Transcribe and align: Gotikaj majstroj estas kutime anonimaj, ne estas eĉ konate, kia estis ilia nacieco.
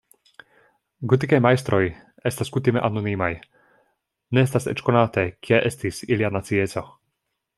Gotikaj 1.11 1.39
majstroj 1.45 1.81
estas 2.29 2.51
kutime 2.55 2.83
anonimaj, 2.87 3.29
ne 4.37 4.47
estas 4.49 4.67
eĉ 4.73 4.83
konate, 4.89 5.27
kia 5.49 5.63
estis 5.73 6.03
ilia 6.17 6.35
nacieco. 6.39 6.87